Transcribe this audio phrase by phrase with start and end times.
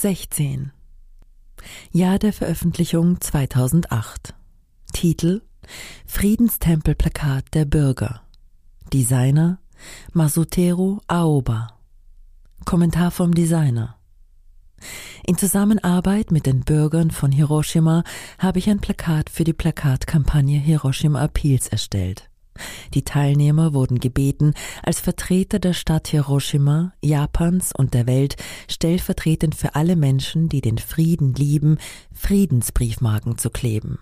[0.00, 0.72] 16.
[1.92, 4.34] Jahr der Veröffentlichung 2008.
[4.94, 5.42] Titel
[6.06, 8.22] Friedenstempelplakat der Bürger.
[8.94, 9.58] Designer
[10.14, 11.78] Masutero Aoba.
[12.64, 13.98] Kommentar vom Designer.
[15.26, 18.02] In Zusammenarbeit mit den Bürgern von Hiroshima
[18.38, 22.29] habe ich ein Plakat für die Plakatkampagne Hiroshima Appeals erstellt.
[22.94, 28.36] Die Teilnehmer wurden gebeten, als Vertreter der Stadt Hiroshima, Japans und der Welt
[28.68, 31.78] stellvertretend für alle Menschen, die den Frieden lieben,
[32.12, 33.98] Friedensbriefmarken zu kleben.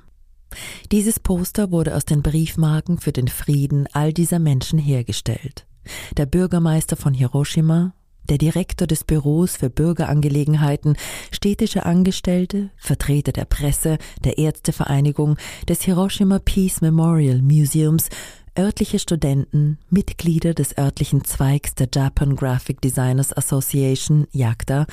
[0.92, 5.66] Dieses Poster wurde aus den Briefmarken für den Frieden all dieser Menschen hergestellt.
[6.16, 7.94] Der Bürgermeister von Hiroshima,
[8.28, 10.96] der Direktor des Büros für Bürgerangelegenheiten,
[11.30, 15.36] städtische Angestellte, Vertreter der Presse, der Ärztevereinigung,
[15.68, 18.08] des Hiroshima Peace Memorial Museums,
[18.58, 24.86] örtliche Studenten, Mitglieder des örtlichen Zweigs der Japan Graphic Designers Association, JAGDA,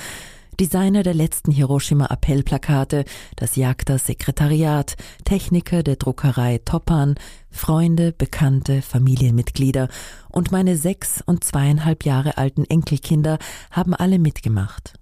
[0.58, 3.04] Designer der letzten Hiroshima-Appellplakate,
[3.36, 7.16] das Jagda-Sekretariat, Techniker der Druckerei Toppan,
[7.50, 9.88] Freunde, Bekannte, Familienmitglieder
[10.30, 13.38] und meine sechs und zweieinhalb Jahre alten Enkelkinder
[13.70, 14.94] haben alle mitgemacht.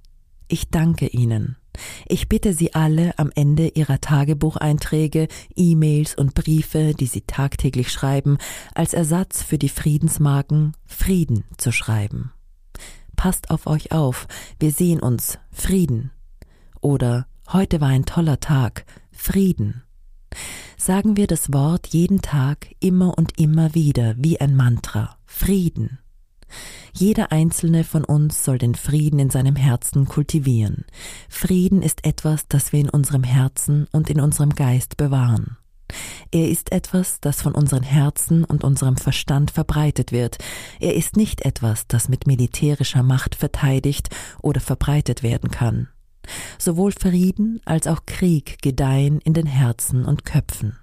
[0.49, 1.57] Ich danke Ihnen.
[2.07, 8.39] Ich bitte Sie alle am Ende Ihrer Tagebucheinträge, E-Mails und Briefe, die Sie tagtäglich schreiben,
[8.75, 12.34] als Ersatz für die Friedensmarken Frieden zu schreiben
[13.25, 14.29] passt auf euch auf,
[14.61, 16.11] wir sehen uns, Frieden.
[16.83, 19.83] Oder heute war ein toller Tag, Frieden.
[20.77, 26.01] Sagen wir das Wort jeden Tag immer und immer wieder wie ein Mantra, Frieden.
[26.93, 30.85] Jeder einzelne von uns soll den Frieden in seinem Herzen kultivieren.
[31.31, 35.57] Frieden ist etwas, das wir in unserem Herzen und in unserem Geist bewahren.
[36.31, 40.39] Er ist etwas, das von unseren Herzen und unserem Verstand verbreitet wird.
[40.81, 44.09] Er ist nicht etwas, das mit militärischer Macht verteidigt
[44.43, 45.89] oder verbreitet werden kann.
[46.59, 50.77] Sowohl Frieden als auch Krieg gedeihen in den Herzen und Köpfen.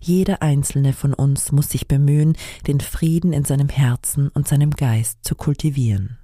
[0.00, 5.18] Jeder einzelne von uns muss sich bemühen, den Frieden in seinem Herzen und seinem Geist
[5.22, 6.17] zu kultivieren.